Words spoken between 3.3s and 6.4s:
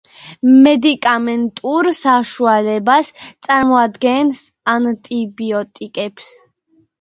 წარმოადგენს ანტიბიოტიკები.